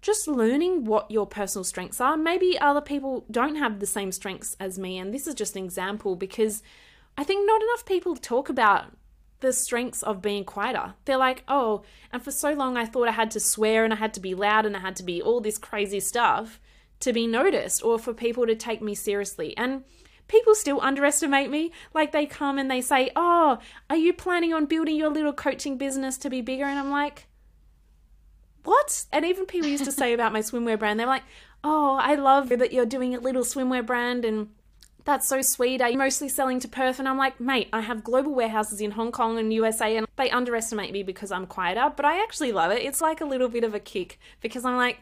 [0.00, 2.16] just learning what your personal strengths are.
[2.16, 5.64] Maybe other people don't have the same strengths as me, and this is just an
[5.64, 6.62] example because
[7.16, 8.92] I think not enough people talk about
[9.40, 10.94] the strengths of being quieter.
[11.04, 11.82] They're like, oh,
[12.12, 14.34] and for so long I thought I had to swear and I had to be
[14.34, 16.60] loud and I had to be all this crazy stuff
[17.00, 19.56] to be noticed or for people to take me seriously.
[19.56, 19.84] And
[20.26, 21.72] people still underestimate me.
[21.94, 25.78] Like they come and they say, oh, are you planning on building your little coaching
[25.78, 26.64] business to be bigger?
[26.64, 27.26] And I'm like,
[28.68, 29.04] what?
[29.12, 31.24] And even people used to say about my swimwear brand, they're like,
[31.64, 34.48] oh, I love that you're doing a little swimwear brand and
[35.04, 35.80] that's so sweet.
[35.80, 36.98] You mostly selling to Perth?
[36.98, 40.30] And I'm like, mate, I have global warehouses in Hong Kong and USA, and they
[40.30, 42.82] underestimate me because I'm quieter, but I actually love it.
[42.82, 44.98] It's like a little bit of a kick because I'm like,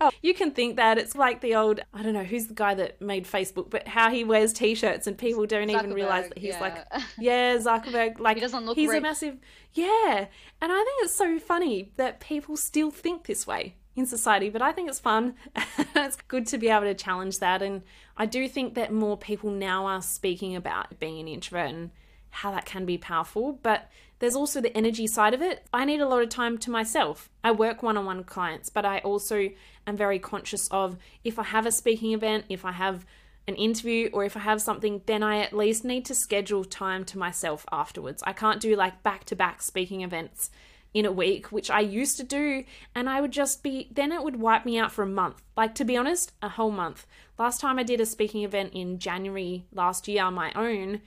[0.00, 2.74] Oh, you can think that it's like the old I don't know who's the guy
[2.74, 6.54] that made Facebook, but how he wears t-shirts and people don't even realize that he's
[6.54, 6.60] yeah.
[6.60, 8.98] like yeah Zuckerberg like he doesn't look he's rich.
[8.98, 9.38] a massive
[9.74, 10.26] yeah,
[10.62, 14.62] and I think it's so funny that people still think this way in society, but
[14.62, 15.34] I think it's fun.
[15.96, 17.82] it's good to be able to challenge that, and
[18.16, 21.90] I do think that more people now are speaking about being an introvert and
[22.30, 23.90] how that can be powerful, but
[24.24, 25.66] there's also the energy side of it.
[25.70, 27.28] I need a lot of time to myself.
[27.44, 29.50] I work one on one clients, but I also
[29.86, 33.04] am very conscious of if I have a speaking event, if I have
[33.46, 37.04] an interview, or if I have something, then I at least need to schedule time
[37.04, 38.22] to myself afterwards.
[38.26, 40.50] I can't do like back to back speaking events
[40.94, 42.64] in a week, which I used to do,
[42.94, 45.42] and I would just be, then it would wipe me out for a month.
[45.54, 47.06] Like, to be honest, a whole month.
[47.38, 51.02] Last time I did a speaking event in January last year on my own,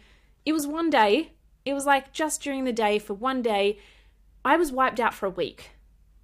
[0.46, 1.32] it was one day.
[1.68, 3.78] It was like just during the day for one day.
[4.46, 5.72] I was wiped out for a week,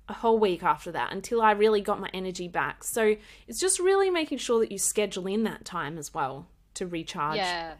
[0.08, 2.86] a whole week after that until I really got my energy back.
[2.86, 6.88] So it's just really making sure that you schedule in that time as well to
[6.88, 7.36] recharge.
[7.36, 7.74] Yeah,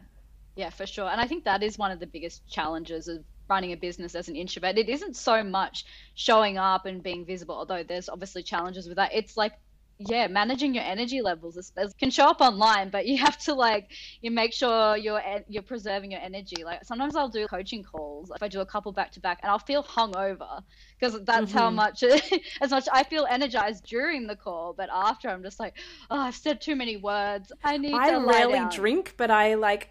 [0.56, 1.08] yeah, for sure.
[1.08, 4.28] And I think that is one of the biggest challenges of running a business as
[4.28, 4.76] an introvert.
[4.76, 9.14] It isn't so much showing up and being visible, although there's obviously challenges with that.
[9.14, 9.54] It's like
[9.98, 13.90] yeah managing your energy levels can show up online but you have to like
[14.22, 18.42] you make sure you're you're preserving your energy like sometimes i'll do coaching calls if
[18.42, 20.62] i do a couple back to back and i'll feel hungover
[20.98, 21.58] because that's mm-hmm.
[21.58, 22.02] how much
[22.60, 25.74] as much i feel energized during the call but after i'm just like
[26.10, 29.90] oh i've said too many words i need i to rarely drink but i like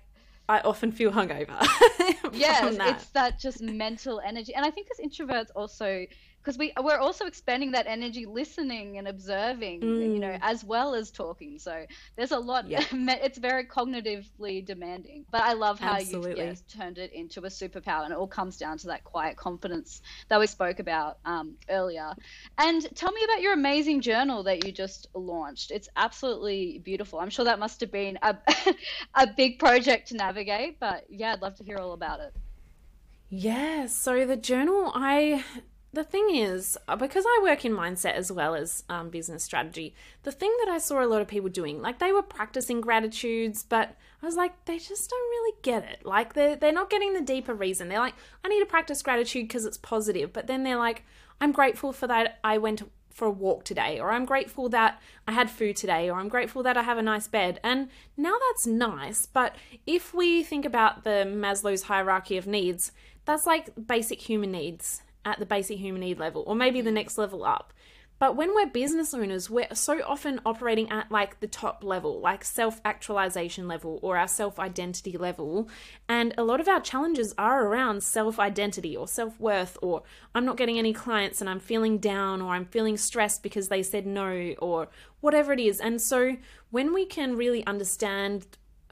[0.49, 1.57] I often feel hungover.
[2.33, 4.53] yeah, it's that just mental energy.
[4.53, 6.05] And I think as introverts also
[6.43, 10.13] because we we're also expending that energy listening and observing mm.
[10.13, 10.39] you know mm.
[10.41, 11.85] as well as talking so
[12.15, 12.83] there's a lot yeah.
[12.91, 18.03] it's very cognitively demanding but i love how you yes, turned it into a superpower
[18.03, 22.13] and it all comes down to that quiet confidence that we spoke about um, earlier
[22.57, 27.29] and tell me about your amazing journal that you just launched it's absolutely beautiful i'm
[27.29, 28.37] sure that must have been a,
[29.15, 32.33] a big project to navigate but yeah i'd love to hear all about it
[33.29, 35.43] Yeah, so the journal, I
[35.93, 39.93] the thing is, uh, because I work in mindset as well as um, business strategy,
[40.23, 43.63] the thing that I saw a lot of people doing, like they were practicing gratitudes,
[43.63, 46.03] but I was like, they just don't really get it.
[46.03, 47.89] Like they're, they're not getting the deeper reason.
[47.89, 50.33] They're like, I need to practice gratitude because it's positive.
[50.33, 51.03] But then they're like,
[51.39, 52.81] I'm grateful for that I went
[53.11, 56.63] for a walk today, or I'm grateful that I had food today, or I'm grateful
[56.63, 57.59] that I have a nice bed.
[57.63, 62.91] And now that's nice, but if we think about the Maslow's hierarchy of needs,
[63.25, 66.95] that's like basic human needs at the basic human need level, or maybe the mm.
[66.95, 67.74] next level up.
[68.19, 72.45] But when we're business owners, we're so often operating at like the top level, like
[72.45, 75.67] self actualization level or our self identity level.
[76.07, 80.03] And a lot of our challenges are around self identity or self worth, or
[80.34, 83.84] I'm not getting any clients and I'm feeling down, or I'm feeling stressed because they
[83.84, 84.88] said no, or
[85.19, 85.82] whatever it is.
[85.82, 86.38] And so
[86.71, 88.45] when we can really understand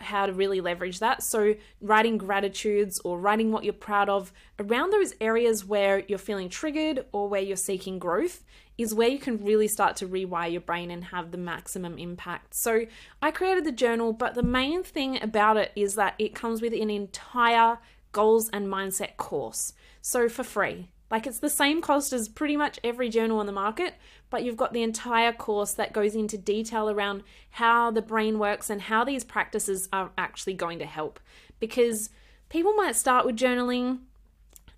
[0.03, 1.23] how to really leverage that.
[1.23, 6.49] So, writing gratitudes or writing what you're proud of around those areas where you're feeling
[6.49, 8.43] triggered or where you're seeking growth
[8.77, 12.53] is where you can really start to rewire your brain and have the maximum impact.
[12.53, 12.85] So,
[13.21, 16.73] I created the journal, but the main thing about it is that it comes with
[16.73, 17.79] an entire
[18.11, 19.73] goals and mindset course.
[20.01, 20.89] So, for free.
[21.11, 23.95] Like it's the same cost as pretty much every journal on the market,
[24.29, 28.69] but you've got the entire course that goes into detail around how the brain works
[28.69, 31.19] and how these practices are actually going to help.
[31.59, 32.09] Because
[32.47, 33.99] people might start with journaling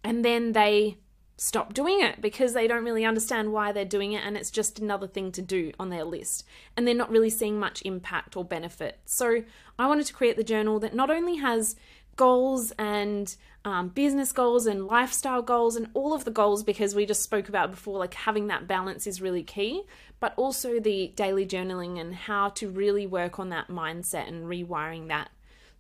[0.04, 0.98] and then they
[1.38, 4.80] stop doing it because they don't really understand why they're doing it and it's just
[4.80, 6.46] another thing to do on their list
[6.78, 9.00] and they're not really seeing much impact or benefit.
[9.06, 9.44] So,
[9.78, 11.76] I wanted to create the journal that not only has
[12.16, 13.36] goals and
[13.66, 17.48] um, business goals and lifestyle goals and all of the goals because we just spoke
[17.48, 19.84] about before like having that balance is really key
[20.20, 25.08] but also the daily journaling and how to really work on that mindset and rewiring
[25.08, 25.30] that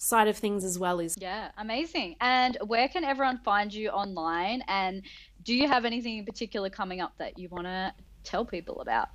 [0.03, 2.15] side of things as well is yeah amazing.
[2.19, 4.61] And where can everyone find you online?
[4.67, 5.03] And
[5.43, 9.09] do you have anything in particular coming up that you want to tell people about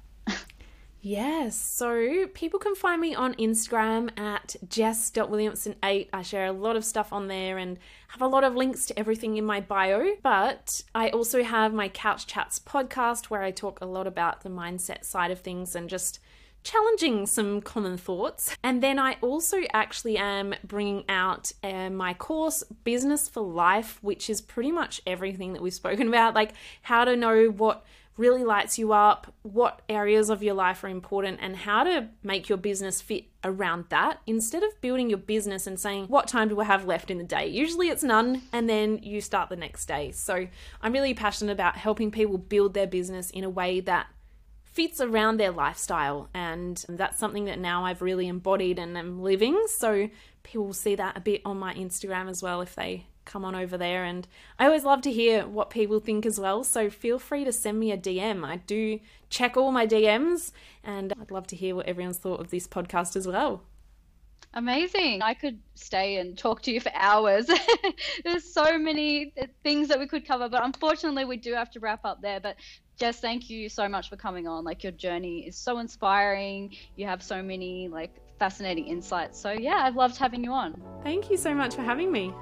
[1.09, 6.09] Yes, so people can find me on Instagram at jess.williamson8.
[6.13, 7.79] I share a lot of stuff on there and
[8.09, 10.17] have a lot of links to everything in my bio.
[10.23, 14.51] But I also have my Couch Chats podcast where I talk a lot about the
[14.51, 16.19] mindset side of things and just
[16.63, 18.55] challenging some common thoughts.
[18.63, 24.29] And then I also actually am bringing out uh, my course, Business for Life, which
[24.29, 26.53] is pretty much everything that we've spoken about like
[26.83, 27.87] how to know what
[28.19, 32.49] really lights you up, what areas of your life are important, and how to make
[32.49, 36.61] your business fit around that instead of building your business and saying, What time do
[36.61, 37.47] I have left in the day?
[37.47, 40.11] Usually it's none, and then you start the next day.
[40.11, 40.49] So
[40.83, 44.09] I'm really passionate about helping people build their business in a way that
[44.65, 46.29] fits around their lifestyle.
[46.33, 49.67] And that's something that now I've really embodied and am living.
[49.69, 50.09] So
[50.45, 53.55] people will see that a bit on my Instagram as well if they come on
[53.55, 54.05] over there.
[54.05, 54.27] And
[54.59, 56.65] I always love to hear what people think as well.
[56.65, 58.45] So feel free to send me a DM.
[58.45, 58.99] I do
[59.31, 60.51] check all my DMs
[60.83, 63.63] and I'd love to hear what everyone's thought of this podcast as well.
[64.55, 65.21] Amazing.
[65.23, 67.51] I could stay and talk to you for hours.
[68.25, 72.01] There's so many things that we could cover, but unfortunately, we do have to wrap
[72.05, 72.41] up there.
[72.41, 72.57] But
[72.99, 74.65] Jess, thank you so much for coming on.
[74.65, 76.75] Like, your journey is so inspiring.
[76.97, 79.39] You have so many, like, fascinating insights.
[79.39, 80.81] So, yeah, I've loved having you on.
[81.05, 82.33] Thank you so much for having me.